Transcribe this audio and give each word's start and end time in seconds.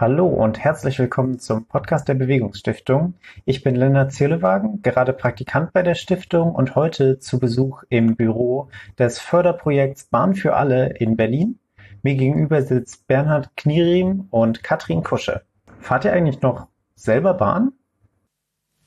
Hallo 0.00 0.28
und 0.28 0.58
herzlich 0.58 0.98
willkommen 0.98 1.38
zum 1.38 1.66
Podcast 1.66 2.08
der 2.08 2.14
Bewegungsstiftung. 2.14 3.12
Ich 3.44 3.62
bin 3.62 3.74
Lennart 3.74 4.14
Zierlewagen, 4.14 4.80
gerade 4.80 5.12
Praktikant 5.12 5.74
bei 5.74 5.82
der 5.82 5.94
Stiftung 5.94 6.54
und 6.54 6.74
heute 6.74 7.18
zu 7.18 7.38
Besuch 7.38 7.82
im 7.90 8.16
Büro 8.16 8.70
des 8.98 9.18
Förderprojekts 9.18 10.04
Bahn 10.04 10.34
für 10.34 10.56
alle 10.56 10.94
in 10.94 11.18
Berlin. 11.18 11.58
Mir 12.02 12.14
gegenüber 12.14 12.62
sitzt 12.62 13.08
Bernhard 13.08 13.54
Knierim 13.58 14.26
und 14.30 14.62
Katrin 14.62 15.02
Kusche. 15.02 15.42
Fahrt 15.80 16.06
ihr 16.06 16.14
eigentlich 16.14 16.40
noch 16.40 16.68
selber 16.94 17.34
Bahn? 17.34 17.72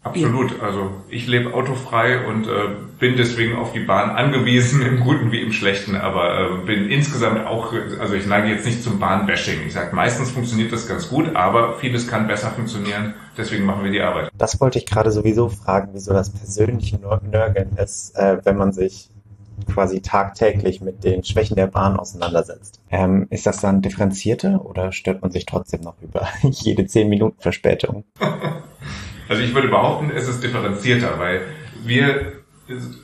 Absolut. 0.03 0.61
Also 0.61 0.91
ich 1.09 1.27
lebe 1.27 1.53
autofrei 1.53 2.27
und 2.27 2.45
äh, 2.45 2.51
bin 2.99 3.15
deswegen 3.15 3.55
auf 3.55 3.71
die 3.71 3.79
Bahn 3.79 4.09
angewiesen, 4.11 4.81
im 4.85 4.99
Guten 4.99 5.31
wie 5.31 5.41
im 5.41 5.53
Schlechten, 5.53 5.95
aber 5.95 6.39
äh, 6.39 6.65
bin 6.65 6.89
insgesamt 6.89 7.47
auch, 7.47 7.73
also 7.99 8.13
ich 8.13 8.27
neige 8.27 8.49
jetzt 8.49 8.65
nicht 8.65 8.83
zum 8.83 8.99
Bahnbashing. 8.99 9.59
Ich 9.65 9.73
sage, 9.73 9.95
meistens 9.95 10.31
funktioniert 10.31 10.71
das 10.73 10.87
ganz 10.87 11.09
gut, 11.09 11.35
aber 11.35 11.77
vieles 11.77 12.07
kann 12.07 12.27
besser 12.27 12.51
funktionieren, 12.51 13.13
deswegen 13.37 13.65
machen 13.65 13.83
wir 13.85 13.91
die 13.91 14.01
Arbeit. 14.01 14.29
Das 14.37 14.59
wollte 14.59 14.77
ich 14.77 14.85
gerade 14.85 15.11
sowieso 15.11 15.47
fragen, 15.49 15.89
wieso 15.93 16.11
das 16.13 16.29
persönliche 16.29 16.99
Nörgeln 16.99 17.77
ist, 17.77 18.15
äh, 18.17 18.37
wenn 18.43 18.57
man 18.57 18.73
sich 18.73 19.09
quasi 19.71 20.01
tagtäglich 20.01 20.81
mit 20.81 21.03
den 21.03 21.23
Schwächen 21.23 21.55
der 21.55 21.67
Bahn 21.67 21.97
auseinandersetzt. 21.97 22.81
Ähm, 22.91 23.27
ist 23.29 23.45
das 23.45 23.61
dann 23.61 23.81
differenzierte 23.81 24.59
oder 24.63 24.91
stört 24.91 25.21
man 25.21 25.31
sich 25.31 25.45
trotzdem 25.45 25.81
noch 25.81 25.95
über 26.01 26.27
jede 26.41 26.85
zehn 26.87 27.07
Minuten 27.07 27.39
Verspätung? 27.39 28.03
Also 29.27 29.41
ich 29.41 29.53
würde 29.53 29.67
behaupten, 29.67 30.11
es 30.11 30.27
ist 30.27 30.43
differenzierter, 30.43 31.19
weil 31.19 31.41
wir 31.83 32.43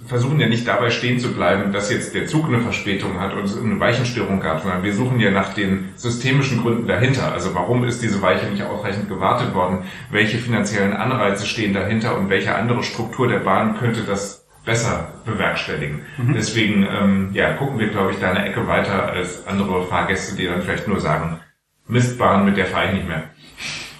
versuchen 0.07 0.39
ja 0.39 0.47
nicht 0.47 0.67
dabei 0.67 0.89
stehen 0.89 1.19
zu 1.19 1.33
bleiben, 1.33 1.73
dass 1.73 1.91
jetzt 1.91 2.15
der 2.15 2.27
Zug 2.27 2.47
eine 2.47 2.61
Verspätung 2.61 3.19
hat 3.19 3.33
und 3.33 3.43
es 3.43 3.57
eine 3.57 3.79
Weichenstörung 3.79 4.39
gab, 4.39 4.61
sondern 4.61 4.83
wir 4.83 4.93
suchen 4.93 5.19
ja 5.19 5.31
nach 5.31 5.53
den 5.53 5.89
systemischen 5.95 6.61
Gründen 6.61 6.87
dahinter. 6.87 7.33
Also 7.33 7.53
warum 7.53 7.83
ist 7.83 8.01
diese 8.01 8.21
Weiche 8.21 8.47
nicht 8.47 8.63
ausreichend 8.63 9.09
gewartet 9.09 9.53
worden? 9.53 9.79
Welche 10.11 10.37
finanziellen 10.37 10.93
Anreize 10.93 11.45
stehen 11.45 11.73
dahinter 11.73 12.17
und 12.17 12.29
welche 12.29 12.55
andere 12.55 12.83
Struktur 12.83 13.27
der 13.27 13.39
Bahn 13.39 13.77
könnte 13.77 14.03
das 14.03 14.47
besser 14.63 15.13
bewerkstelligen? 15.25 16.03
Mhm. 16.17 16.33
Deswegen 16.33 16.87
ähm, 16.89 17.29
ja, 17.33 17.53
gucken 17.53 17.79
wir, 17.79 17.89
glaube 17.89 18.13
ich, 18.13 18.19
da 18.19 18.31
eine 18.31 18.45
Ecke 18.45 18.65
weiter 18.65 19.11
als 19.11 19.45
andere 19.45 19.85
Fahrgäste, 19.87 20.37
die 20.37 20.45
dann 20.45 20.61
vielleicht 20.61 20.87
nur 20.87 21.01
sagen, 21.01 21.41
Mistbahn, 21.87 22.45
mit 22.45 22.55
der 22.55 22.67
fahre 22.67 22.87
ich 22.87 22.93
nicht 22.93 23.07
mehr. 23.07 23.23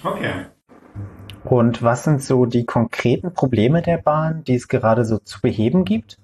Okay. 0.02 0.46
Und 1.44 1.82
was 1.82 2.04
sind 2.04 2.22
so 2.22 2.46
die 2.46 2.64
konkreten 2.64 3.32
Probleme 3.32 3.82
der 3.82 3.98
Bahn, 3.98 4.44
die 4.44 4.54
es 4.54 4.68
gerade 4.68 5.04
so 5.04 5.18
zu 5.18 5.40
beheben 5.40 5.84
gibt? 5.84 6.18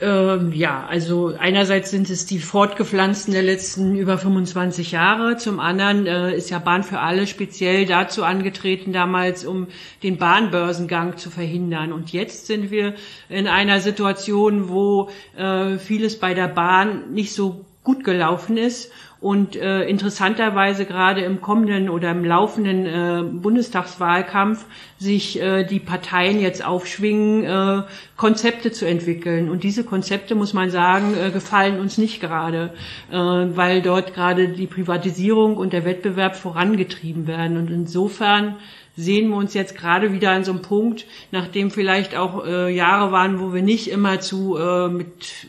Ähm, 0.00 0.52
ja, 0.52 0.84
also 0.86 1.34
einerseits 1.38 1.90
sind 1.90 2.10
es 2.10 2.26
die 2.26 2.40
fortgepflanzten 2.40 3.32
der 3.32 3.44
letzten 3.44 3.94
über 3.94 4.18
25 4.18 4.90
Jahre. 4.90 5.36
Zum 5.36 5.60
anderen 5.60 6.06
äh, 6.06 6.36
ist 6.36 6.50
ja 6.50 6.58
Bahn 6.58 6.82
für 6.82 6.98
alle 6.98 7.28
speziell 7.28 7.86
dazu 7.86 8.24
angetreten 8.24 8.92
damals, 8.92 9.44
um 9.44 9.68
den 10.02 10.16
Bahnbörsengang 10.16 11.16
zu 11.16 11.30
verhindern. 11.30 11.92
Und 11.92 12.12
jetzt 12.12 12.46
sind 12.46 12.72
wir 12.72 12.94
in 13.28 13.46
einer 13.46 13.80
Situation, 13.80 14.68
wo 14.68 15.10
äh, 15.36 15.78
vieles 15.78 16.18
bei 16.18 16.34
der 16.34 16.48
Bahn 16.48 17.12
nicht 17.12 17.32
so 17.32 17.64
gut 17.84 18.02
gelaufen 18.02 18.56
ist 18.56 18.90
und 19.20 19.56
äh, 19.56 19.84
interessanterweise 19.84 20.84
gerade 20.84 21.22
im 21.22 21.40
kommenden 21.40 21.88
oder 21.88 22.10
im 22.10 22.24
laufenden 22.24 22.86
äh, 22.86 23.22
Bundestagswahlkampf 23.22 24.66
sich 24.98 25.40
äh, 25.40 25.64
die 25.64 25.80
Parteien 25.80 26.40
jetzt 26.40 26.62
aufschwingen, 26.62 27.44
äh, 27.44 27.82
Konzepte 28.16 28.72
zu 28.72 28.86
entwickeln. 28.86 29.48
Und 29.48 29.62
diese 29.62 29.84
Konzepte, 29.84 30.34
muss 30.34 30.52
man 30.52 30.70
sagen, 30.70 31.14
äh, 31.14 31.30
gefallen 31.30 31.80
uns 31.80 31.96
nicht 31.96 32.20
gerade, 32.20 32.74
äh, 33.10 33.16
weil 33.16 33.80
dort 33.80 34.12
gerade 34.12 34.48
die 34.48 34.66
Privatisierung 34.66 35.56
und 35.56 35.72
der 35.72 35.86
Wettbewerb 35.86 36.36
vorangetrieben 36.36 37.26
werden. 37.26 37.56
Und 37.56 37.70
insofern 37.70 38.56
sehen 38.96 39.30
wir 39.30 39.36
uns 39.36 39.54
jetzt 39.54 39.76
gerade 39.76 40.12
wieder 40.12 40.30
an 40.30 40.44
so 40.44 40.52
einem 40.52 40.62
Punkt, 40.62 41.06
nachdem 41.32 41.70
vielleicht 41.70 42.16
auch 42.16 42.44
äh, 42.44 42.74
Jahre 42.74 43.10
waren, 43.10 43.40
wo 43.40 43.54
wir 43.54 43.62
nicht 43.62 43.90
immer 43.90 44.20
zu 44.20 44.56
äh, 44.56 44.88
mit 44.88 45.48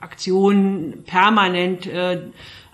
Aktionen 0.00 1.04
permanent 1.04 1.86
äh, 1.86 2.20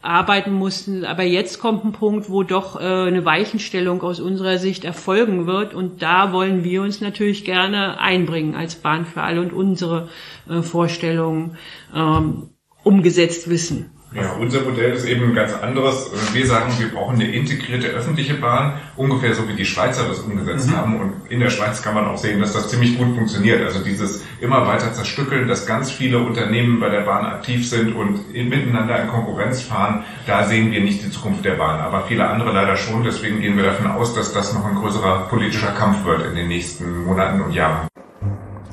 arbeiten 0.02 0.52
mussten. 0.52 1.04
Aber 1.04 1.22
jetzt 1.22 1.60
kommt 1.60 1.84
ein 1.84 1.92
Punkt, 1.92 2.28
wo 2.28 2.42
doch 2.42 2.80
äh, 2.80 2.84
eine 2.84 3.24
Weichenstellung 3.24 4.02
aus 4.02 4.20
unserer 4.20 4.58
Sicht 4.58 4.84
erfolgen 4.84 5.46
wird. 5.46 5.74
Und 5.74 6.02
da 6.02 6.32
wollen 6.32 6.64
wir 6.64 6.82
uns 6.82 7.00
natürlich 7.00 7.44
gerne 7.44 8.00
einbringen 8.00 8.54
als 8.54 8.74
Bahn 8.74 9.06
für 9.06 9.22
alle 9.22 9.40
und 9.40 9.52
unsere 9.52 10.08
äh, 10.48 10.62
Vorstellungen 10.62 11.56
ähm, 11.94 12.50
umgesetzt 12.82 13.48
wissen. 13.48 13.90
Ja, 14.14 14.32
unser 14.38 14.60
Modell 14.60 14.92
ist 14.92 15.06
eben 15.06 15.30
ein 15.30 15.34
ganz 15.34 15.54
anderes. 15.54 16.10
Wir 16.34 16.46
sagen, 16.46 16.70
wir 16.78 16.88
brauchen 16.88 17.14
eine 17.14 17.32
integrierte 17.32 17.88
öffentliche 17.88 18.34
Bahn, 18.34 18.78
ungefähr 18.96 19.34
so 19.34 19.48
wie 19.48 19.54
die 19.54 19.64
Schweizer 19.64 20.06
das 20.06 20.20
umgesetzt 20.20 20.70
mhm. 20.70 20.76
haben. 20.76 21.00
Und 21.00 21.30
in 21.30 21.40
der 21.40 21.48
Schweiz 21.48 21.82
kann 21.82 21.94
man 21.94 22.06
auch 22.06 22.18
sehen, 22.18 22.40
dass 22.40 22.52
das 22.52 22.68
ziemlich 22.68 22.98
gut 22.98 23.14
funktioniert. 23.16 23.62
Also 23.62 23.82
dieses 23.82 24.22
immer 24.40 24.66
weiter 24.66 24.92
zerstückeln, 24.92 25.48
dass 25.48 25.66
ganz 25.66 25.90
viele 25.90 26.18
Unternehmen 26.18 26.78
bei 26.78 26.90
der 26.90 27.02
Bahn 27.02 27.24
aktiv 27.24 27.68
sind 27.68 27.94
und 27.94 28.32
miteinander 28.32 29.00
in 29.00 29.08
Konkurrenz 29.08 29.62
fahren, 29.62 30.04
da 30.26 30.44
sehen 30.44 30.72
wir 30.72 30.82
nicht 30.82 31.02
die 31.02 31.10
Zukunft 31.10 31.44
der 31.44 31.54
Bahn. 31.54 31.80
Aber 31.80 32.02
viele 32.06 32.28
andere 32.28 32.52
leider 32.52 32.76
schon. 32.76 33.04
Deswegen 33.04 33.40
gehen 33.40 33.56
wir 33.56 33.64
davon 33.64 33.90
aus, 33.90 34.14
dass 34.14 34.34
das 34.34 34.52
noch 34.52 34.66
ein 34.66 34.74
größerer 34.74 35.28
politischer 35.28 35.72
Kampf 35.72 36.04
wird 36.04 36.26
in 36.26 36.34
den 36.34 36.48
nächsten 36.48 37.04
Monaten 37.04 37.40
und 37.40 37.52
Jahren. 37.52 37.88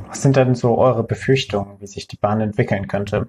Was 0.09 0.21
sind 0.21 0.35
denn 0.35 0.55
so 0.55 0.77
eure 0.77 1.03
Befürchtungen, 1.03 1.79
wie 1.79 1.87
sich 1.87 2.07
die 2.07 2.17
Bahn 2.17 2.41
entwickeln 2.41 2.87
könnte? 2.87 3.27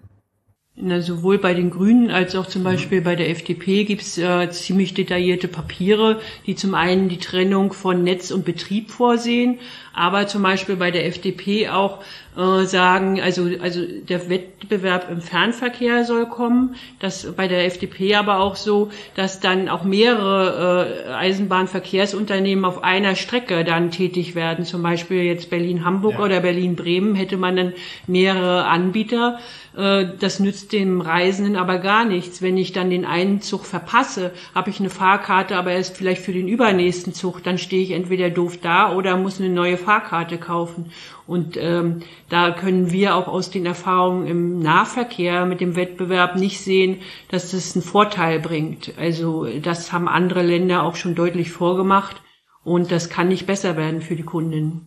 Na, 0.82 1.02
sowohl 1.02 1.36
bei 1.38 1.52
den 1.52 1.70
Grünen 1.70 2.10
als 2.10 2.34
auch 2.34 2.46
zum 2.46 2.62
Beispiel 2.62 3.02
bei 3.02 3.14
der 3.14 3.28
FDP 3.28 3.84
gibt 3.84 4.00
es 4.00 4.16
äh, 4.16 4.50
ziemlich 4.50 4.94
detaillierte 4.94 5.46
Papiere, 5.46 6.20
die 6.46 6.54
zum 6.54 6.74
einen 6.74 7.08
die 7.08 7.18
Trennung 7.18 7.72
von 7.74 8.02
Netz 8.02 8.30
und 8.30 8.46
Betrieb 8.46 8.90
vorsehen, 8.90 9.58
aber 9.92 10.26
zum 10.26 10.42
Beispiel 10.42 10.76
bei 10.76 10.90
der 10.90 11.06
FDP 11.06 11.68
auch 11.68 12.02
äh, 12.40 12.64
sagen, 12.64 13.20
also, 13.20 13.50
also 13.60 13.82
der 13.84 14.30
Wettbewerb 14.30 15.10
im 15.10 15.20
Fernverkehr 15.20 16.04
soll 16.04 16.26
kommen. 16.26 16.74
Das 16.98 17.30
bei 17.36 17.48
der 17.48 17.66
FDP 17.66 18.14
aber 18.14 18.40
auch 18.40 18.56
so, 18.56 18.90
dass 19.14 19.40
dann 19.40 19.68
auch 19.68 19.84
mehrere 19.84 21.08
äh, 21.08 21.12
Eisenbahnverkehrsunternehmen 21.12 22.64
auf 22.64 22.82
einer 22.82 23.14
Strecke 23.14 23.62
dann 23.64 23.90
tätig 23.90 24.34
werden. 24.34 24.64
Zum 24.64 24.82
Beispiel 24.82 25.22
jetzt 25.22 25.50
Berlin-Hamburg 25.50 26.14
ja. 26.14 26.24
oder 26.24 26.40
Berlin-Bremen 26.40 27.14
hätte 27.14 27.36
man 27.36 27.56
dann 27.56 27.72
mehrere 28.06 28.64
Anbieter. 28.64 29.38
Äh, 29.76 30.06
das 30.18 30.40
nützt 30.40 30.72
dem 30.72 31.00
Reisenden 31.00 31.56
aber 31.56 31.78
gar 31.78 32.04
nichts. 32.04 32.42
Wenn 32.42 32.56
ich 32.56 32.72
dann 32.72 32.90
den 32.90 33.04
einen 33.04 33.40
Zug 33.40 33.66
verpasse, 33.66 34.32
habe 34.54 34.70
ich 34.70 34.80
eine 34.80 34.90
Fahrkarte, 34.90 35.56
aber 35.56 35.72
erst 35.72 35.96
vielleicht 35.96 36.22
für 36.22 36.32
den 36.32 36.48
übernächsten 36.48 37.12
Zug, 37.12 37.42
dann 37.42 37.58
stehe 37.58 37.82
ich 37.82 37.90
entweder 37.90 38.30
doof 38.30 38.58
da 38.62 38.94
oder 38.94 39.16
muss 39.16 39.40
eine 39.40 39.50
neue 39.50 39.76
Fahrkarte 39.76 40.38
kaufen. 40.38 40.90
Und 41.26 41.56
ähm, 41.56 42.00
da 42.30 42.52
können 42.52 42.92
wir 42.92 43.16
auch 43.16 43.26
aus 43.28 43.50
den 43.50 43.66
Erfahrungen 43.66 44.26
im 44.26 44.60
Nahverkehr 44.60 45.44
mit 45.46 45.60
dem 45.60 45.76
Wettbewerb 45.76 46.36
nicht 46.36 46.60
sehen, 46.60 46.98
dass 47.28 47.50
das 47.50 47.74
einen 47.74 47.82
Vorteil 47.82 48.38
bringt. 48.38 48.94
Also 48.98 49.46
das 49.60 49.92
haben 49.92 50.08
andere 50.08 50.42
Länder 50.42 50.84
auch 50.84 50.94
schon 50.94 51.16
deutlich 51.16 51.50
vorgemacht 51.50 52.22
und 52.62 52.92
das 52.92 53.10
kann 53.10 53.28
nicht 53.28 53.46
besser 53.46 53.76
werden 53.76 54.00
für 54.00 54.14
die 54.14 54.22
Kundinnen. 54.22 54.86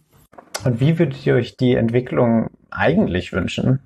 Und 0.63 0.79
wie 0.79 0.97
würdet 0.97 1.25
ihr 1.25 1.35
euch 1.35 1.57
die 1.57 1.75
Entwicklung 1.75 2.49
eigentlich 2.71 3.33
wünschen? 3.33 3.79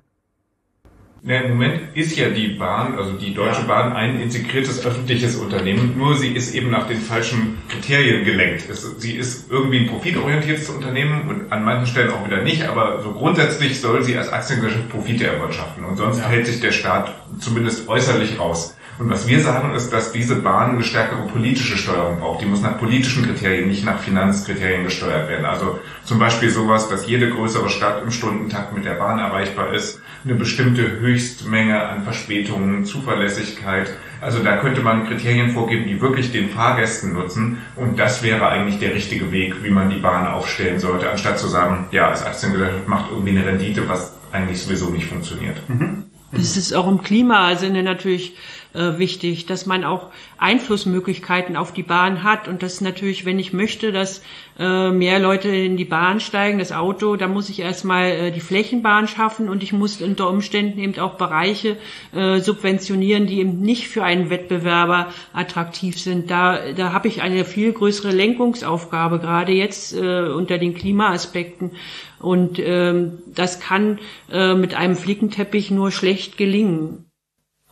Ja, 1.24 1.40
Im 1.40 1.50
Moment 1.50 1.96
ist 1.96 2.16
ja 2.16 2.28
die 2.30 2.48
Bahn, 2.48 2.96
also 2.96 3.12
die 3.12 3.34
Deutsche 3.34 3.62
Bahn, 3.62 3.92
ein 3.92 4.20
integriertes 4.20 4.86
öffentliches 4.86 5.34
Unternehmen, 5.36 5.94
nur 5.98 6.16
sie 6.16 6.28
ist 6.28 6.54
eben 6.54 6.70
nach 6.70 6.86
den 6.86 7.00
falschen 7.00 7.58
Kriterien 7.68 8.24
gelenkt. 8.24 8.68
Es, 8.70 8.82
sie 8.98 9.16
ist 9.16 9.50
irgendwie 9.50 9.80
ein 9.80 9.88
profitorientiertes 9.88 10.68
Unternehmen 10.70 11.28
und 11.28 11.52
an 11.52 11.64
manchen 11.64 11.86
Stellen 11.88 12.10
auch 12.12 12.24
wieder 12.24 12.42
nicht, 12.42 12.68
aber 12.68 13.02
so 13.02 13.12
grundsätzlich 13.12 13.80
soll 13.80 14.04
sie 14.04 14.16
als 14.16 14.32
Aktiengesellschaft 14.32 14.88
Profite 14.90 15.26
erwirtschaften 15.26 15.84
und 15.84 15.96
sonst 15.96 16.18
ja. 16.18 16.28
hält 16.28 16.46
sich 16.46 16.60
der 16.60 16.72
Staat 16.72 17.12
zumindest 17.40 17.88
äußerlich 17.88 18.38
raus. 18.38 18.77
Und 18.98 19.10
was 19.10 19.28
wir 19.28 19.40
sagen, 19.40 19.74
ist, 19.74 19.92
dass 19.92 20.10
diese 20.10 20.36
Bahn 20.36 20.72
eine 20.72 20.82
stärkere 20.82 21.22
politische 21.28 21.78
Steuerung 21.78 22.18
braucht. 22.18 22.42
Die 22.42 22.46
muss 22.46 22.62
nach 22.62 22.78
politischen 22.78 23.24
Kriterien, 23.24 23.68
nicht 23.68 23.84
nach 23.84 24.00
Finanzkriterien 24.00 24.82
gesteuert 24.82 25.28
werden. 25.28 25.46
Also 25.46 25.78
zum 26.04 26.18
Beispiel 26.18 26.50
sowas, 26.50 26.88
dass 26.88 27.06
jede 27.06 27.30
größere 27.30 27.68
Stadt 27.68 28.02
im 28.02 28.10
Stundentakt 28.10 28.74
mit 28.74 28.84
der 28.84 28.94
Bahn 28.94 29.20
erreichbar 29.20 29.72
ist, 29.72 30.02
eine 30.24 30.34
bestimmte 30.34 30.98
Höchstmenge 30.98 31.80
an 31.80 32.02
Verspätungen, 32.02 32.84
Zuverlässigkeit. 32.84 33.88
Also 34.20 34.42
da 34.42 34.56
könnte 34.56 34.80
man 34.80 35.06
Kriterien 35.06 35.50
vorgeben, 35.50 35.86
die 35.86 36.00
wirklich 36.00 36.32
den 36.32 36.50
Fahrgästen 36.50 37.12
nutzen. 37.12 37.58
Und 37.76 38.00
das 38.00 38.24
wäre 38.24 38.48
eigentlich 38.48 38.80
der 38.80 38.94
richtige 38.94 39.30
Weg, 39.30 39.62
wie 39.62 39.70
man 39.70 39.90
die 39.90 40.00
Bahn 40.00 40.26
aufstellen 40.26 40.80
sollte, 40.80 41.08
anstatt 41.08 41.38
zu 41.38 41.46
sagen, 41.46 41.86
ja, 41.92 42.08
als 42.08 42.24
Aktiengesellschaft 42.24 42.88
macht 42.88 43.12
irgendwie 43.12 43.30
eine 43.30 43.46
Rendite, 43.46 43.88
was 43.88 44.16
eigentlich 44.32 44.60
sowieso 44.60 44.90
nicht 44.90 45.06
funktioniert. 45.06 45.56
Mhm. 45.68 46.04
Das 46.32 46.56
ist 46.56 46.74
auch 46.74 46.86
im 46.88 47.02
Klimasinne 47.02 47.82
natürlich 47.82 48.36
äh, 48.78 48.98
wichtig, 48.98 49.46
dass 49.46 49.66
man 49.66 49.84
auch 49.84 50.10
Einflussmöglichkeiten 50.38 51.56
auf 51.56 51.72
die 51.72 51.82
Bahn 51.82 52.22
hat 52.22 52.46
und 52.46 52.62
das 52.62 52.80
natürlich, 52.80 53.24
wenn 53.24 53.38
ich 53.38 53.52
möchte, 53.52 53.90
dass 53.90 54.22
äh, 54.58 54.90
mehr 54.90 55.18
Leute 55.18 55.48
in 55.48 55.76
die 55.76 55.84
Bahn 55.84 56.20
steigen, 56.20 56.58
das 56.58 56.72
Auto, 56.72 57.16
da 57.16 57.26
muss 57.26 57.48
ich 57.48 57.60
erstmal 57.60 58.10
äh, 58.10 58.30
die 58.30 58.40
Flächenbahn 58.40 59.08
schaffen 59.08 59.48
und 59.48 59.62
ich 59.62 59.72
muss 59.72 60.00
unter 60.00 60.30
Umständen 60.30 60.78
eben 60.78 60.98
auch 60.98 61.14
Bereiche 61.14 61.76
äh, 62.14 62.38
subventionieren, 62.38 63.26
die 63.26 63.40
eben 63.40 63.60
nicht 63.60 63.88
für 63.88 64.04
einen 64.04 64.30
Wettbewerber 64.30 65.12
attraktiv 65.32 66.00
sind. 66.00 66.30
Da, 66.30 66.72
da 66.72 66.92
habe 66.92 67.08
ich 67.08 67.20
eine 67.20 67.44
viel 67.44 67.72
größere 67.72 68.12
Lenkungsaufgabe, 68.12 69.18
gerade 69.18 69.52
jetzt 69.52 69.94
äh, 69.94 70.28
unter 70.28 70.58
den 70.58 70.74
Klimaaspekten. 70.74 71.72
Und 72.20 72.58
ähm, 72.58 73.18
das 73.26 73.60
kann 73.60 73.98
äh, 74.30 74.54
mit 74.54 74.74
einem 74.74 74.96
Flickenteppich 74.96 75.70
nur 75.70 75.90
schlecht 75.90 76.36
gelingen. 76.36 77.07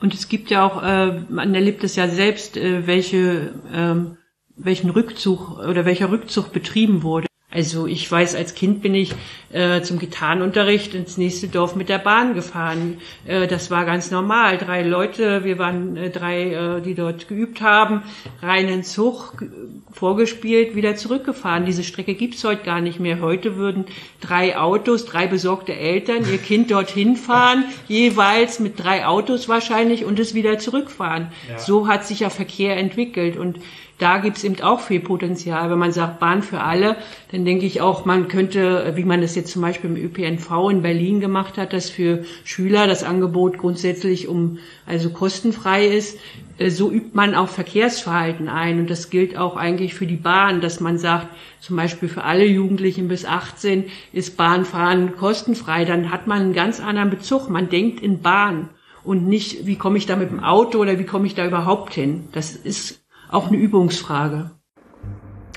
Und 0.00 0.14
es 0.14 0.28
gibt 0.28 0.50
ja 0.50 0.66
auch, 0.66 0.82
äh, 0.82 1.20
man 1.28 1.54
erlebt 1.54 1.82
es 1.84 1.96
ja 1.96 2.08
selbst, 2.08 2.56
äh, 2.56 2.86
welche, 2.86 3.54
ähm, 3.72 4.18
welchen 4.56 4.90
Rückzug 4.90 5.58
oder 5.58 5.84
welcher 5.84 6.10
Rückzug 6.10 6.52
betrieben 6.52 7.02
wurde. 7.02 7.25
Also 7.48 7.86
ich 7.86 8.10
weiß, 8.10 8.34
als 8.34 8.56
Kind 8.56 8.82
bin 8.82 8.92
ich 8.96 9.14
äh, 9.52 9.80
zum 9.80 10.00
Gitarrenunterricht 10.00 10.94
ins 10.94 11.16
nächste 11.16 11.46
Dorf 11.46 11.76
mit 11.76 11.88
der 11.88 11.98
Bahn 11.98 12.34
gefahren. 12.34 12.98
Äh, 13.24 13.46
das 13.46 13.70
war 13.70 13.84
ganz 13.84 14.10
normal. 14.10 14.58
Drei 14.58 14.82
Leute, 14.82 15.44
wir 15.44 15.56
waren 15.56 15.96
äh, 15.96 16.10
drei, 16.10 16.52
äh, 16.52 16.80
die 16.82 16.96
dort 16.96 17.28
geübt 17.28 17.60
haben, 17.60 18.02
reinen 18.42 18.82
Zug, 18.82 19.44
vorgespielt, 19.92 20.74
wieder 20.74 20.96
zurückgefahren. 20.96 21.64
Diese 21.64 21.84
Strecke 21.84 22.14
gibt's 22.14 22.42
heute 22.42 22.64
gar 22.64 22.80
nicht 22.80 22.98
mehr. 22.98 23.20
Heute 23.20 23.56
würden 23.56 23.84
drei 24.20 24.58
Autos, 24.58 25.06
drei 25.06 25.28
besorgte 25.28 25.72
Eltern 25.72 26.28
ihr 26.28 26.38
Kind 26.38 26.72
dorthin 26.72 27.14
fahren, 27.14 27.64
jeweils 27.88 28.58
mit 28.58 28.82
drei 28.82 29.06
Autos 29.06 29.48
wahrscheinlich 29.48 30.04
und 30.04 30.18
es 30.18 30.34
wieder 30.34 30.58
zurückfahren. 30.58 31.28
Ja. 31.48 31.60
So 31.60 31.86
hat 31.86 32.04
sich 32.06 32.20
ja 32.20 32.30
Verkehr 32.30 32.76
entwickelt 32.76 33.36
und 33.36 33.60
da 33.98 34.18
gibt's 34.18 34.44
eben 34.44 34.60
auch 34.62 34.80
viel 34.80 35.00
Potenzial. 35.00 35.70
Wenn 35.70 35.78
man 35.78 35.92
sagt 35.92 36.20
Bahn 36.20 36.42
für 36.42 36.60
alle, 36.60 36.96
dann 37.32 37.44
denke 37.44 37.64
ich 37.64 37.80
auch, 37.80 38.04
man 38.04 38.28
könnte, 38.28 38.92
wie 38.94 39.04
man 39.04 39.22
das 39.22 39.34
jetzt 39.34 39.52
zum 39.52 39.62
Beispiel 39.62 39.90
im 39.90 39.96
ÖPNV 39.96 40.70
in 40.70 40.82
Berlin 40.82 41.20
gemacht 41.20 41.56
hat, 41.56 41.72
dass 41.72 41.88
für 41.88 42.24
Schüler 42.44 42.86
das 42.86 43.04
Angebot 43.04 43.58
grundsätzlich 43.58 44.28
um 44.28 44.58
also 44.84 45.10
kostenfrei 45.10 45.86
ist. 45.86 46.18
Äh, 46.58 46.70
so 46.70 46.90
übt 46.90 47.10
man 47.14 47.34
auch 47.34 47.48
Verkehrsverhalten 47.48 48.48
ein 48.48 48.80
und 48.80 48.90
das 48.90 49.08
gilt 49.08 49.36
auch 49.38 49.56
eigentlich 49.56 49.94
für 49.94 50.06
die 50.06 50.16
Bahn, 50.16 50.60
dass 50.60 50.80
man 50.80 50.98
sagt, 50.98 51.28
zum 51.60 51.76
Beispiel 51.76 52.08
für 52.08 52.24
alle 52.24 52.44
Jugendlichen 52.44 53.08
bis 53.08 53.24
18 53.24 53.84
ist 54.12 54.36
Bahnfahren 54.36 55.16
kostenfrei. 55.16 55.86
Dann 55.86 56.10
hat 56.10 56.26
man 56.26 56.42
einen 56.42 56.52
ganz 56.52 56.80
anderen 56.80 57.10
Bezug. 57.10 57.48
Man 57.48 57.70
denkt 57.70 58.02
in 58.02 58.20
Bahn 58.20 58.68
und 59.04 59.26
nicht, 59.26 59.66
wie 59.66 59.76
komme 59.76 59.96
ich 59.96 60.06
da 60.06 60.16
mit 60.16 60.30
dem 60.30 60.44
Auto 60.44 60.78
oder 60.78 60.98
wie 60.98 61.04
komme 61.04 61.26
ich 61.26 61.34
da 61.34 61.46
überhaupt 61.46 61.94
hin. 61.94 62.28
Das 62.32 62.54
ist 62.54 63.05
auch 63.30 63.48
eine 63.48 63.56
Übungsfrage. 63.56 64.50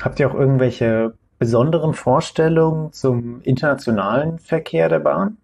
Habt 0.01 0.19
ihr 0.19 0.29
auch 0.29 0.35
irgendwelche 0.35 1.13
besonderen 1.39 1.93
Vorstellungen 1.93 2.91
zum 2.91 3.41
internationalen 3.41 4.39
Verkehr 4.39 4.89
der 4.89 4.99
Bahn? 4.99 5.37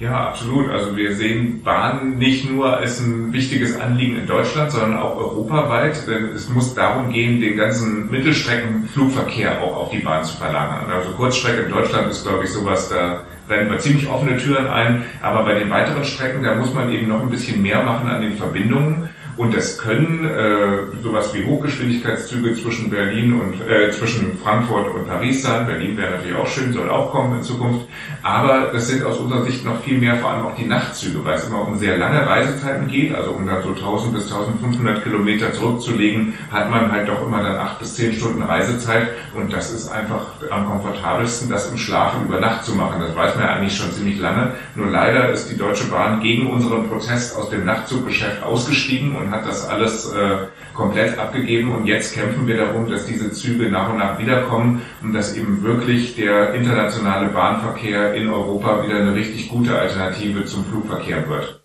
Ja, 0.00 0.28
absolut. 0.28 0.70
Also 0.70 0.96
wir 0.96 1.14
sehen 1.14 1.62
Bahn 1.62 2.16
nicht 2.16 2.50
nur 2.50 2.74
als 2.74 3.00
ein 3.00 3.34
wichtiges 3.34 3.78
Anliegen 3.78 4.16
in 4.16 4.26
Deutschland, 4.26 4.70
sondern 4.70 4.98
auch 4.98 5.14
europaweit. 5.14 6.08
Denn 6.08 6.30
es 6.34 6.48
muss 6.48 6.74
darum 6.74 7.12
gehen, 7.12 7.38
den 7.38 7.58
ganzen 7.58 8.10
Mittelstreckenflugverkehr 8.10 9.60
auch 9.62 9.76
auf 9.76 9.90
die 9.90 9.98
Bahn 9.98 10.24
zu 10.24 10.38
verlagern. 10.38 10.90
Also 10.90 11.10
Kurzstrecke 11.10 11.64
in 11.64 11.70
Deutschland 11.70 12.10
ist, 12.10 12.26
glaube 12.26 12.44
ich, 12.44 12.50
sowas, 12.50 12.88
da 12.88 13.24
rennen 13.50 13.70
wir 13.70 13.78
ziemlich 13.78 14.08
offene 14.08 14.38
Türen 14.38 14.68
ein. 14.68 15.04
Aber 15.20 15.44
bei 15.44 15.58
den 15.58 15.68
weiteren 15.68 16.04
Strecken, 16.04 16.42
da 16.42 16.54
muss 16.54 16.72
man 16.72 16.90
eben 16.90 17.06
noch 17.06 17.20
ein 17.20 17.28
bisschen 17.28 17.60
mehr 17.60 17.82
machen 17.82 18.08
an 18.08 18.22
den 18.22 18.38
Verbindungen. 18.38 19.10
Und 19.40 19.56
das 19.56 19.78
können 19.78 20.26
äh, 20.26 21.02
sowas 21.02 21.32
wie 21.32 21.46
Hochgeschwindigkeitszüge 21.46 22.56
zwischen 22.56 22.90
Berlin 22.90 23.40
und 23.40 23.66
äh, 23.66 23.90
zwischen 23.90 24.36
Frankfurt 24.36 24.94
und 24.94 25.08
Paris 25.08 25.42
sein. 25.42 25.66
Berlin 25.66 25.96
wäre 25.96 26.10
natürlich 26.10 26.36
auch 26.36 26.46
schön, 26.46 26.74
soll 26.74 26.90
auch 26.90 27.10
kommen 27.10 27.38
in 27.38 27.42
Zukunft. 27.42 27.86
Aber 28.22 28.68
das 28.70 28.88
sind 28.88 29.02
aus 29.02 29.16
unserer 29.16 29.42
Sicht 29.44 29.64
noch 29.64 29.80
viel 29.80 29.96
mehr, 29.96 30.16
vor 30.16 30.28
allem 30.28 30.44
auch 30.44 30.56
die 30.56 30.66
Nachtzüge, 30.66 31.24
weil 31.24 31.36
es 31.38 31.46
immer 31.46 31.66
um 31.66 31.78
sehr 31.78 31.96
lange 31.96 32.26
Reisezeiten 32.26 32.86
geht. 32.88 33.14
Also 33.14 33.30
um 33.30 33.46
dann 33.46 33.62
so 33.62 33.70
1000 33.70 34.12
bis 34.12 34.30
1500 34.30 35.02
Kilometer 35.02 35.54
zurückzulegen, 35.54 36.34
hat 36.52 36.70
man 36.70 36.92
halt 36.92 37.08
doch 37.08 37.26
immer 37.26 37.42
dann 37.42 37.56
acht 37.56 37.78
bis 37.78 37.94
zehn 37.94 38.12
Stunden 38.12 38.42
Reisezeit. 38.42 39.08
Und 39.34 39.50
das 39.54 39.72
ist 39.72 39.88
einfach 39.88 40.26
am 40.50 40.66
komfortabelsten, 40.66 41.48
das 41.48 41.70
im 41.70 41.78
Schlafen 41.78 42.26
über 42.26 42.40
Nacht 42.40 42.66
zu 42.66 42.74
machen. 42.74 43.00
Das 43.00 43.16
weiß 43.16 43.36
man 43.36 43.44
ja 43.44 43.54
eigentlich 43.54 43.74
schon 43.74 43.90
ziemlich 43.90 44.20
lange. 44.20 44.52
Nur 44.74 44.88
leider 44.88 45.30
ist 45.30 45.50
die 45.50 45.56
Deutsche 45.56 45.86
Bahn 45.86 46.20
gegen 46.20 46.50
unseren 46.50 46.90
Protest 46.90 47.38
aus 47.38 47.48
dem 47.48 47.64
Nachtzuggeschäft 47.64 48.42
ausgestiegen 48.42 49.16
und 49.16 49.29
hat 49.30 49.46
das 49.46 49.68
alles 49.68 50.12
äh, 50.12 50.46
komplett 50.74 51.18
abgegeben 51.18 51.72
und 51.74 51.86
jetzt 51.86 52.14
kämpfen 52.14 52.46
wir 52.46 52.56
darum, 52.56 52.88
dass 52.88 53.06
diese 53.06 53.30
Züge 53.32 53.70
nach 53.70 53.90
und 53.90 53.98
nach 53.98 54.18
wiederkommen 54.18 54.82
und 55.02 55.12
dass 55.12 55.36
eben 55.36 55.62
wirklich 55.62 56.16
der 56.16 56.54
internationale 56.54 57.28
Bahnverkehr 57.28 58.14
in 58.14 58.28
Europa 58.28 58.84
wieder 58.84 58.96
eine 58.96 59.14
richtig 59.14 59.48
gute 59.48 59.78
Alternative 59.78 60.44
zum 60.44 60.64
Flugverkehr 60.64 61.28
wird. 61.28 61.64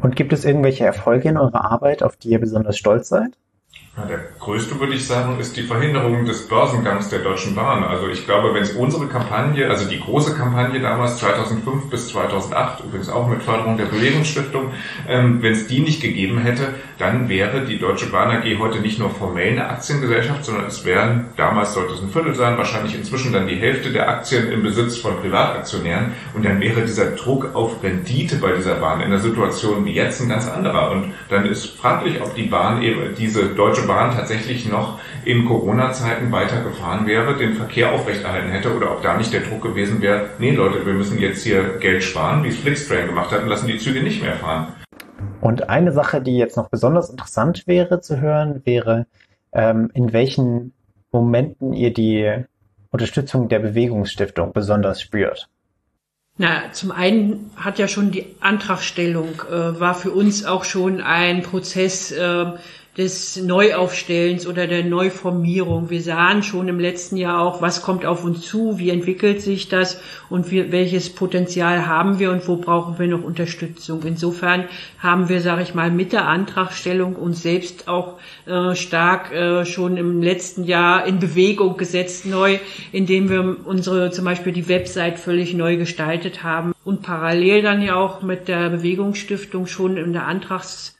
Und 0.00 0.16
gibt 0.16 0.32
es 0.32 0.44
irgendwelche 0.44 0.84
Erfolge 0.84 1.28
in 1.28 1.36
eurer 1.36 1.70
Arbeit, 1.70 2.02
auf 2.02 2.16
die 2.16 2.28
ihr 2.28 2.40
besonders 2.40 2.78
stolz 2.78 3.08
seid? 3.08 3.36
Der 4.06 4.20
größte, 4.38 4.78
würde 4.78 4.94
ich 4.94 5.06
sagen, 5.06 5.40
ist 5.40 5.56
die 5.56 5.62
Verhinderung 5.62 6.24
des 6.24 6.46
Börsengangs 6.46 7.08
der 7.08 7.18
Deutschen 7.18 7.54
Bahn. 7.54 7.82
Also 7.82 8.08
ich 8.08 8.24
glaube, 8.26 8.54
wenn 8.54 8.62
es 8.62 8.72
unsere 8.72 9.06
Kampagne, 9.06 9.68
also 9.68 9.88
die 9.88 9.98
große 9.98 10.36
Kampagne 10.36 10.80
damals 10.80 11.18
2005 11.18 11.90
bis 11.90 12.08
2008, 12.08 12.84
übrigens 12.84 13.08
auch 13.08 13.26
mit 13.26 13.42
Förderung 13.42 13.76
der 13.76 13.86
Bewegungsstiftung, 13.86 14.70
ähm, 15.08 15.42
wenn 15.42 15.52
es 15.52 15.66
die 15.66 15.80
nicht 15.80 16.00
gegeben 16.00 16.38
hätte, 16.38 16.74
dann 16.98 17.28
wäre 17.28 17.64
die 17.64 17.78
Deutsche 17.78 18.06
Bahn 18.06 18.30
AG 18.30 18.58
heute 18.58 18.80
nicht 18.80 18.98
nur 18.98 19.10
formell 19.10 19.52
eine 19.52 19.68
Aktiengesellschaft, 19.68 20.44
sondern 20.44 20.66
es 20.66 20.84
wären, 20.84 21.26
damals 21.36 21.74
sollte 21.74 21.94
es 21.94 22.02
ein 22.02 22.10
Viertel 22.10 22.34
sein, 22.34 22.56
wahrscheinlich 22.56 22.94
inzwischen 22.94 23.32
dann 23.32 23.48
die 23.48 23.56
Hälfte 23.56 23.90
der 23.90 24.08
Aktien 24.08 24.50
im 24.52 24.62
Besitz 24.62 24.96
von 24.98 25.16
Privataktionären 25.16 26.12
und 26.34 26.44
dann 26.44 26.60
wäre 26.60 26.82
dieser 26.82 27.12
Druck 27.12 27.54
auf 27.54 27.82
Rendite 27.82 28.36
bei 28.36 28.52
dieser 28.52 28.76
Bahn 28.76 29.00
in 29.00 29.10
der 29.10 29.20
Situation 29.20 29.84
wie 29.84 29.92
jetzt 29.92 30.20
ein 30.20 30.28
ganz 30.28 30.48
anderer. 30.48 30.92
Und 30.92 31.12
dann 31.28 31.46
ist 31.46 31.76
fraglich, 31.76 32.20
ob 32.22 32.34
die 32.34 32.44
Bahn 32.44 32.82
eben 32.82 33.14
diese 33.16 33.46
Deutsche 33.46 33.87
Bahn 33.88 34.14
tatsächlich 34.14 34.68
noch 34.70 35.00
in 35.24 35.44
Corona-Zeiten 35.46 36.30
weitergefahren 36.30 37.08
wäre, 37.08 37.36
den 37.36 37.54
Verkehr 37.54 37.92
aufrechterhalten 37.92 38.50
hätte 38.50 38.76
oder 38.76 38.92
ob 38.92 39.02
da 39.02 39.16
nicht 39.16 39.32
der 39.32 39.40
Druck 39.40 39.62
gewesen 39.62 40.00
wäre, 40.00 40.30
nee 40.38 40.52
Leute, 40.52 40.86
wir 40.86 40.94
müssen 40.94 41.18
jetzt 41.18 41.42
hier 41.42 41.78
Geld 41.80 42.04
sparen, 42.04 42.44
wie 42.44 42.48
es 42.48 42.58
Flixtrain 42.58 43.06
gemacht 43.06 43.32
hat 43.32 43.42
und 43.42 43.48
lassen 43.48 43.66
die 43.66 43.78
Züge 43.78 44.04
nicht 44.04 44.22
mehr 44.22 44.36
fahren. 44.36 44.68
Und 45.40 45.68
eine 45.68 45.90
Sache, 45.90 46.20
die 46.20 46.36
jetzt 46.36 46.56
noch 46.56 46.68
besonders 46.68 47.10
interessant 47.10 47.66
wäre 47.66 48.00
zu 48.00 48.20
hören, 48.20 48.62
wäre, 48.64 49.06
ähm, 49.52 49.90
in 49.94 50.12
welchen 50.12 50.72
Momenten 51.10 51.72
ihr 51.72 51.92
die 51.92 52.44
Unterstützung 52.90 53.48
der 53.48 53.58
Bewegungsstiftung 53.58 54.52
besonders 54.52 55.00
spürt. 55.00 55.48
Na, 56.40 56.70
zum 56.72 56.92
einen 56.92 57.50
hat 57.56 57.80
ja 57.80 57.88
schon 57.88 58.12
die 58.12 58.26
Antragstellung, 58.38 59.42
äh, 59.50 59.80
war 59.80 59.94
für 59.94 60.12
uns 60.12 60.44
auch 60.44 60.62
schon 60.64 61.00
ein 61.00 61.42
Prozess, 61.42 62.12
äh, 62.12 62.52
des 62.98 63.36
Neuaufstellens 63.36 64.44
oder 64.44 64.66
der 64.66 64.82
Neuformierung. 64.82 65.88
Wir 65.88 66.02
sahen 66.02 66.42
schon 66.42 66.66
im 66.66 66.80
letzten 66.80 67.16
Jahr 67.16 67.40
auch, 67.40 67.62
was 67.62 67.82
kommt 67.82 68.04
auf 68.04 68.24
uns 68.24 68.42
zu, 68.42 68.80
wie 68.80 68.90
entwickelt 68.90 69.40
sich 69.40 69.68
das 69.68 70.00
und 70.28 70.50
wie, 70.50 70.72
welches 70.72 71.08
Potenzial 71.14 71.86
haben 71.86 72.18
wir 72.18 72.32
und 72.32 72.48
wo 72.48 72.56
brauchen 72.56 72.98
wir 72.98 73.06
noch 73.06 73.22
Unterstützung. 73.22 74.02
Insofern 74.04 74.64
haben 74.98 75.28
wir, 75.28 75.40
sage 75.40 75.62
ich 75.62 75.74
mal, 75.74 75.92
mit 75.92 76.12
der 76.12 76.26
Antragstellung 76.26 77.14
uns 77.14 77.40
selbst 77.40 77.86
auch 77.86 78.18
äh, 78.46 78.74
stark 78.74 79.32
äh, 79.32 79.64
schon 79.64 79.96
im 79.96 80.20
letzten 80.20 80.64
Jahr 80.64 81.06
in 81.06 81.20
Bewegung 81.20 81.76
gesetzt 81.76 82.26
neu, 82.26 82.58
indem 82.90 83.30
wir 83.30 83.58
unsere 83.64 84.10
zum 84.10 84.24
Beispiel 84.24 84.52
die 84.52 84.68
Website 84.68 85.20
völlig 85.20 85.54
neu 85.54 85.76
gestaltet 85.76 86.42
haben 86.42 86.72
und 86.84 87.02
parallel 87.02 87.62
dann 87.62 87.80
ja 87.80 87.94
auch 87.94 88.22
mit 88.22 88.48
der 88.48 88.70
Bewegungsstiftung 88.70 89.68
schon 89.68 89.96
in 89.96 90.12
der 90.12 90.26
Antrags 90.26 90.97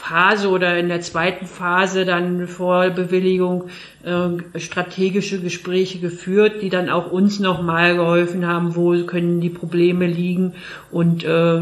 Phase 0.00 0.48
oder 0.48 0.78
in 0.78 0.88
der 0.88 1.02
zweiten 1.02 1.46
Phase 1.46 2.04
dann 2.04 2.48
vor 2.48 2.88
Bewilligung 2.90 3.68
äh, 4.02 4.58
strategische 4.58 5.40
Gespräche 5.40 5.98
geführt, 5.98 6.62
die 6.62 6.70
dann 6.70 6.88
auch 6.88 7.12
uns 7.12 7.38
nochmal 7.38 7.96
geholfen 7.96 8.46
haben, 8.46 8.74
wo 8.76 9.04
können 9.04 9.40
die 9.40 9.50
Probleme 9.50 10.06
liegen 10.06 10.54
und 10.90 11.22
äh, 11.24 11.60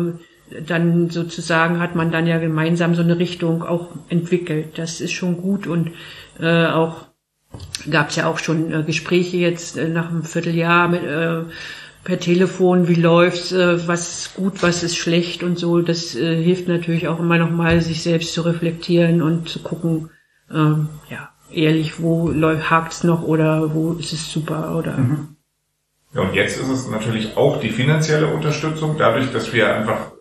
dann 0.67 1.11
sozusagen 1.11 1.81
hat 1.81 1.95
man 1.95 2.11
dann 2.13 2.27
ja 2.27 2.39
gemeinsam 2.39 2.95
so 2.95 3.03
eine 3.03 3.19
Richtung 3.19 3.63
auch 3.63 3.91
entwickelt. 4.09 4.79
Das 4.79 5.01
ist 5.01 5.13
schon 5.13 5.37
gut 5.37 5.67
und 5.67 5.91
äh, 6.41 6.67
auch 6.67 7.07
gab 7.91 8.11
es 8.11 8.17
ja 8.17 8.27
auch 8.27 8.39
schon 8.39 8.73
äh, 8.73 8.83
Gespräche 8.85 9.37
jetzt 9.37 9.77
äh, 9.77 9.89
nach 9.89 10.11
einem 10.11 10.23
Vierteljahr 10.23 10.89
mit 10.89 11.03
äh, 11.03 11.43
per 12.05 12.19
Telefon, 12.19 12.89
wie 12.89 12.95
läuft's, 12.95 13.53
äh, 13.53 13.87
was 13.87 14.21
ist 14.21 14.35
gut, 14.35 14.63
was 14.63 14.83
ist 14.83 14.97
schlecht 14.97 15.43
und 15.43 15.59
so. 15.59 15.81
Das 15.81 16.15
äh, 16.15 16.43
hilft 16.43 16.69
natürlich 16.69 17.09
auch 17.09 17.19
immer 17.19 17.39
noch 17.39 17.51
mal, 17.51 17.81
sich 17.81 18.03
selbst 18.03 18.33
zu 18.33 18.43
reflektieren 18.43 19.23
und 19.23 19.49
zu 19.49 19.63
gucken, 19.63 20.11
ähm, 20.51 20.89
ja, 21.11 21.31
ehrlich, 21.51 22.01
wo 22.03 22.33
hakt's 22.33 23.05
noch 23.05 23.23
oder 23.23 23.75
wo 23.75 23.93
ist 23.93 24.13
es 24.13 24.31
super 24.31 24.77
oder. 24.77 24.97
Mhm. 24.97 25.37
Ja, 26.15 26.23
und 26.23 26.35
jetzt 26.35 26.59
ist 26.59 26.69
es 26.69 26.89
natürlich 26.89 27.37
auch 27.37 27.61
die 27.61 27.71
finanzielle 27.71 28.29
Unterstützung, 28.29 28.97
dadurch, 28.99 29.31
dass 29.33 29.53
wir 29.53 29.75
einfach 29.75 30.13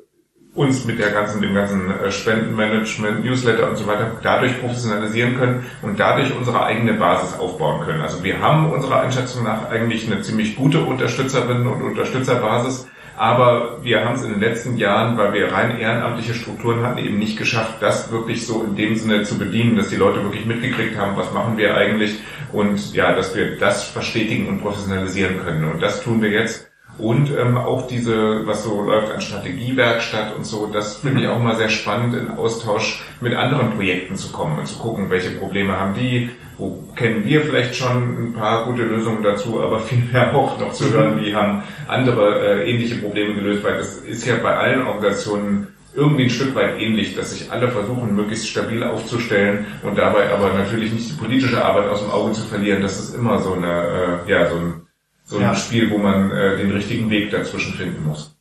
uns 0.58 0.86
mit 0.86 0.98
der 0.98 1.12
ganzen, 1.12 1.40
dem 1.40 1.54
ganzen 1.54 1.90
äh, 1.90 2.12
Spendenmanagement, 2.12 3.24
Newsletter 3.24 3.70
und 3.70 3.76
so 3.76 3.86
weiter 3.86 4.18
dadurch 4.24 4.60
professionalisieren 4.60 5.38
können 5.38 5.66
und 5.84 6.00
dadurch 6.00 6.36
unsere 6.36 6.66
eigene 6.66 6.94
Basis 6.94 7.38
aufbauen 7.38 7.86
können. 7.86 8.02
Also 8.02 8.24
wir 8.24 8.42
haben 8.42 8.72
unserer 8.72 9.02
Einschätzung 9.02 9.44
nach 9.44 9.70
eigentlich 9.70 10.12
eine 10.12 10.22
ziemlich 10.24 10.56
gute 10.56 10.82
Unterstützerinnen 10.82 11.68
und 11.68 11.84
Unterstützerbasis, 11.84 12.88
aber 13.16 13.84
wir 13.84 14.04
haben 14.04 14.16
es 14.16 14.24
in 14.24 14.32
den 14.32 14.40
letzten 14.40 14.78
Jahren, 14.78 15.18
weil 15.18 15.34
wir 15.34 15.52
rein 15.52 15.78
ehrenamtliche 15.78 16.34
Strukturen 16.34 16.84
hatten, 16.84 16.98
eben 16.98 17.20
nicht 17.20 17.38
geschafft, 17.38 17.76
das 17.80 18.12
wirklich 18.12 18.46
so 18.46 18.64
in 18.64 18.76
dem 18.76 18.96
Sinne 18.96 19.24
zu 19.24 19.38
bedienen, 19.38 19.76
dass 19.76 19.90
die 19.90 19.96
Leute 19.96 20.24
wirklich 20.24 20.46
mitgekriegt 20.48 20.98
haben, 20.98 21.16
was 21.18 21.32
machen 21.34 21.58
wir 21.58 21.76
eigentlich 21.78 22.20
und 22.52 22.94
ja, 22.94 23.14
dass 23.14 23.36
wir 23.36 23.58
das 23.58 23.84
verstetigen 23.84 24.48
und 24.48 24.62
professionalisieren 24.62 25.40
können. 25.44 25.66
Und 25.66 25.82
das 25.82 26.04
tun 26.04 26.22
wir 26.22 26.30
jetzt 26.30 26.67
und 27.00 27.30
ähm, 27.38 27.58
auch 27.58 27.88
diese, 27.88 28.46
was 28.48 28.64
so 28.64 28.82
läuft 28.82 29.12
an 29.12 29.22
Strategiewerkstatt 29.22 30.36
und 30.36 30.46
so, 30.46 30.68
das 30.68 30.98
finde 30.98 31.22
ich 31.22 31.28
auch 31.28 31.40
mal 31.40 31.56
sehr 31.56 31.70
spannend, 31.70 32.16
in 32.16 32.32
Austausch 32.32 33.04
mit 33.22 33.36
anderen 33.36 33.72
Projekten 33.72 34.16
zu 34.16 34.32
kommen 34.32 34.58
und 34.58 34.68
zu 34.68 34.80
gucken, 34.80 35.10
welche 35.10 35.32
Probleme 35.32 35.80
haben 35.80 35.94
die, 35.94 36.30
wo 36.58 36.84
kennen 36.96 37.24
wir 37.24 37.42
vielleicht 37.42 37.76
schon 37.76 38.30
ein 38.30 38.34
paar 38.34 38.66
gute 38.66 38.84
Lösungen 38.84 39.22
dazu, 39.22 39.62
aber 39.62 39.80
vielmehr 39.82 40.36
auch 40.36 40.60
noch 40.60 40.74
zu 40.74 40.92
hören, 40.92 41.22
wie 41.22 41.36
haben 41.36 41.64
andere 41.88 42.64
äh, 42.64 42.72
ähnliche 42.72 42.96
Probleme 42.96 43.36
gelöst, 43.36 43.64
weil 43.64 43.78
das 43.78 43.98
ist 43.98 44.26
ja 44.26 44.36
bei 44.42 44.56
allen 44.56 44.88
Organisationen 44.88 45.68
irgendwie 45.96 46.26
ein 46.26 46.30
Stück 46.30 46.56
weit 46.56 46.80
ähnlich, 46.80 47.16
dass 47.16 47.32
sich 47.32 47.52
alle 47.52 47.70
versuchen, 47.70 48.16
möglichst 48.16 48.48
stabil 48.48 48.84
aufzustellen 48.84 49.66
und 49.84 49.98
dabei 49.98 50.32
aber 50.32 50.54
natürlich 50.54 50.94
nicht 50.94 51.10
die 51.10 51.16
politische 51.16 51.64
Arbeit 51.64 51.90
aus 51.90 52.02
dem 52.02 52.12
Auge 52.12 52.34
zu 52.34 52.44
verlieren. 52.44 52.84
Das 52.84 53.00
ist 53.00 53.16
immer 53.16 53.40
so 53.40 53.54
eine, 53.54 54.24
äh, 54.28 54.32
ja, 54.32 54.48
so 54.48 54.58
ein 54.58 54.87
so 55.28 55.36
ein 55.38 55.42
ja. 55.42 55.56
Spiel, 55.56 55.92
wo 55.92 55.98
man 55.98 56.32
äh, 56.32 56.58
den 56.58 56.72
richtigen 56.72 57.10
Weg 57.10 57.32
dazwischen 57.32 57.74
finden 57.74 58.06
muss. 58.06 58.37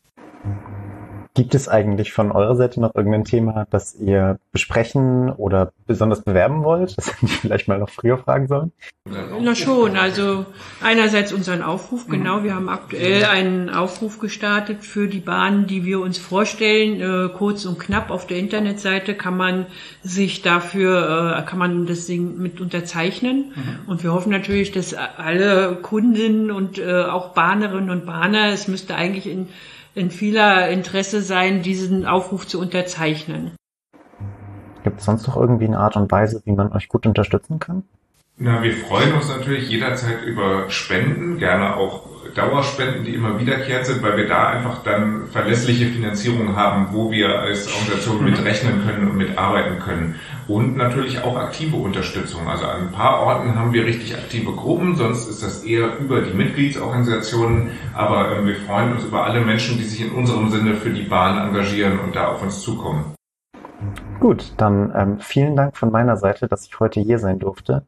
Gibt 1.37 1.55
es 1.55 1.69
eigentlich 1.69 2.15
von 2.15 2.33
eurer 2.33 2.57
Seite 2.57 2.81
noch 2.81 2.95
irgendein 2.95 3.25
Thema, 3.25 3.67
das 3.69 3.95
ihr 3.95 4.39
besprechen 4.53 5.29
oder 5.29 5.71
besonders 5.87 6.23
bewerben 6.23 6.65
wollt? 6.65 6.97
Das 6.97 7.09
hätte 7.13 7.27
ich 7.27 7.33
vielleicht 7.33 7.69
mal 7.69 7.79
noch 7.79 7.91
früher 7.91 8.17
fragen 8.17 8.49
sollen. 8.49 8.73
Na 9.05 9.55
schon, 9.55 9.99
also 9.99 10.47
einerseits 10.81 11.35
unseren 11.35 11.61
Aufruf, 11.61 12.09
mhm. 12.09 12.13
genau. 12.13 12.43
Wir 12.43 12.55
haben 12.55 12.71
aktuell 12.71 13.27
einen 13.27 13.69
Aufruf 13.69 14.19
gestartet 14.19 14.83
für 14.83 15.09
die 15.09 15.21
Bahnen, 15.21 15.67
die 15.67 15.85
wir 15.85 16.01
uns 16.01 16.17
vorstellen. 16.17 17.03
Äh, 17.03 17.29
kurz 17.37 17.67
und 17.67 17.79
knapp 17.79 18.11
auf 18.11 18.27
der 18.27 18.39
Internetseite 18.39 19.13
kann 19.15 19.37
man 19.37 19.67
sich 20.03 20.41
dafür, 20.41 21.37
äh, 21.39 21.43
kann 21.43 21.59
man 21.59 21.85
das 21.85 22.07
Ding 22.07 22.39
mit 22.39 22.63
unterzeichnen. 22.63 23.53
Mhm. 23.55 23.91
Und 23.91 24.03
wir 24.03 24.15
hoffen 24.15 24.33
natürlich, 24.33 24.73
dass 24.73 24.95
alle 24.95 25.77
Kunden 25.83 26.51
und 26.51 26.79
äh, 26.79 27.03
auch 27.03 27.35
Bahnerinnen 27.35 27.91
und 27.91 28.07
Bahner, 28.07 28.47
es 28.47 28.69
müsste 28.69 28.95
eigentlich 28.95 29.29
in 29.29 29.49
in 29.97 30.11
vieler 30.11 30.69
Interesse 30.69 31.23
sein, 31.23 31.63
diesen 31.63 32.05
Aufruf 32.05 32.47
zu 32.47 32.61
unterzeichnen. 32.61 33.53
Gibt 34.85 35.01
es 35.01 35.07
sonst 35.07 35.27
noch 35.27 35.37
irgendwie 35.37 35.65
eine 35.65 35.79
Art 35.79 35.97
und 35.97 36.13
Weise, 36.13 36.43
wie 36.45 36.53
man 36.53 36.71
euch 36.73 36.89
gut 36.89 37.07
unterstützen 37.07 37.59
kann? 37.59 37.83
Na, 38.37 38.63
wir 38.63 38.75
freuen 38.75 39.15
uns 39.15 39.29
natürlich 39.29 39.71
jederzeit 39.71 40.23
über 40.23 40.69
Spenden, 40.69 41.39
gerne 41.39 41.77
auch 41.77 42.03
Dauerspenden, 42.35 43.05
die 43.05 43.15
immer 43.15 43.41
wiederkehrt 43.41 43.87
sind, 43.87 44.03
weil 44.03 44.19
wir 44.19 44.29
da 44.29 44.49
einfach 44.49 44.83
dann 44.83 45.29
verlässliche 45.29 45.87
Finanzierung 45.87 46.55
haben, 46.55 46.89
wo 46.93 47.11
wir 47.11 47.39
als 47.39 47.67
Organisation 47.67 48.25
mit 48.25 48.45
rechnen 48.45 48.87
können 48.87 49.11
und 49.11 49.17
mitarbeiten 49.17 49.79
können. 49.79 50.17
Und 50.49 50.77
natürlich 50.77 51.23
auch 51.23 51.37
aktive 51.37 51.77
Unterstützung. 51.77 52.47
Also 52.47 52.67
an 52.67 52.83
ein 52.83 52.93
paar 52.93 53.21
Orten 53.21 53.57
haben 53.57 53.73
wir 53.73 53.85
richtig 53.85 54.15
aktive 54.15 54.53
Gruppen, 54.53 54.95
sonst 54.95 55.29
ist 55.29 55.43
das 55.43 55.65
eher 55.65 55.99
über 55.99 56.21
die 56.21 56.35
Mitgliedsorganisationen. 56.35 57.71
Aber 57.95 58.31
äh, 58.31 58.47
wir 58.47 58.55
freuen 58.57 58.93
uns 58.93 59.05
über 59.05 59.25
alle 59.25 59.41
Menschen, 59.41 59.77
die 59.77 59.85
sich 59.85 60.01
in 60.03 60.13
unserem 60.13 60.51
Sinne 60.51 60.75
für 60.75 60.91
die 60.91 61.03
Bahn 61.03 61.49
engagieren 61.49 61.99
und 61.99 62.15
da 62.15 62.29
auf 62.29 62.43
uns 62.43 62.61
zukommen. 62.61 63.15
Gut, 64.21 64.53
dann 64.57 64.93
ähm, 64.97 65.19
vielen 65.19 65.57
Dank 65.57 65.77
von 65.77 65.91
meiner 65.91 66.17
Seite, 66.17 66.47
dass 66.47 66.65
ich 66.67 66.79
heute 66.79 67.01
hier 67.01 67.19
sein 67.19 67.39
durfte. 67.39 67.85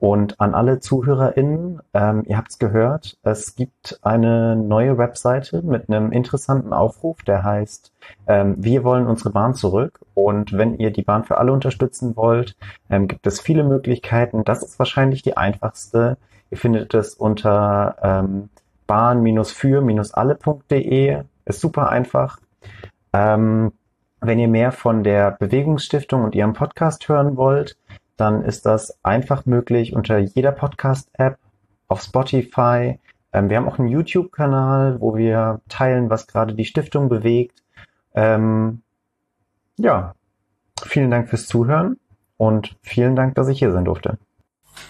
Und 0.00 0.40
an 0.40 0.54
alle 0.54 0.80
ZuhörerInnen, 0.80 1.82
ähm, 1.92 2.24
ihr 2.26 2.38
habt 2.38 2.52
es 2.52 2.58
gehört, 2.58 3.18
es 3.22 3.54
gibt 3.54 4.00
eine 4.00 4.56
neue 4.56 4.96
Webseite 4.96 5.60
mit 5.60 5.90
einem 5.90 6.10
interessanten 6.10 6.72
Aufruf, 6.72 7.22
der 7.22 7.44
heißt 7.44 7.92
ähm, 8.26 8.54
Wir 8.58 8.82
wollen 8.82 9.06
unsere 9.06 9.28
Bahn 9.28 9.52
zurück. 9.54 10.00
Und 10.14 10.56
wenn 10.56 10.78
ihr 10.78 10.90
die 10.90 11.02
Bahn 11.02 11.24
für 11.24 11.36
alle 11.36 11.52
unterstützen 11.52 12.16
wollt, 12.16 12.56
ähm, 12.88 13.08
gibt 13.08 13.26
es 13.26 13.40
viele 13.40 13.62
Möglichkeiten. 13.62 14.42
Das 14.42 14.62
ist 14.62 14.78
wahrscheinlich 14.78 15.20
die 15.20 15.36
einfachste. 15.36 16.16
Ihr 16.50 16.56
findet 16.56 16.94
es 16.94 17.12
unter 17.12 17.96
ähm, 18.02 18.48
bahn-für-alle.de. 18.86 21.24
Ist 21.44 21.60
super 21.60 21.90
einfach. 21.90 22.38
Ähm, 23.12 23.72
wenn 24.22 24.38
ihr 24.38 24.48
mehr 24.48 24.72
von 24.72 25.04
der 25.04 25.32
Bewegungsstiftung 25.32 26.24
und 26.24 26.34
ihrem 26.34 26.54
Podcast 26.54 27.06
hören 27.08 27.36
wollt, 27.36 27.76
dann 28.20 28.42
ist 28.44 28.66
das 28.66 28.98
einfach 29.02 29.46
möglich 29.46 29.94
unter 29.94 30.18
jeder 30.18 30.52
Podcast-App, 30.52 31.38
auf 31.88 32.02
Spotify. 32.02 32.98
Ähm, 33.32 33.50
wir 33.50 33.56
haben 33.56 33.68
auch 33.68 33.78
einen 33.78 33.88
YouTube-Kanal, 33.88 35.00
wo 35.00 35.16
wir 35.16 35.60
teilen, 35.68 36.10
was 36.10 36.26
gerade 36.26 36.54
die 36.54 36.64
Stiftung 36.64 37.08
bewegt. 37.08 37.62
Ähm, 38.14 38.82
ja, 39.76 40.14
vielen 40.84 41.10
Dank 41.10 41.28
fürs 41.28 41.46
Zuhören 41.46 41.98
und 42.36 42.76
vielen 42.82 43.16
Dank, 43.16 43.34
dass 43.34 43.48
ich 43.48 43.58
hier 43.58 43.72
sein 43.72 43.84
durfte. 43.84 44.18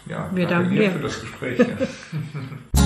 Ja, 0.07 0.31
wir 0.33 0.47
danken 0.47 0.75
dir 0.75 0.91
für 0.91 1.01
das 1.01 1.21
Gespräch. 1.21 1.59
Ja. 1.59 1.67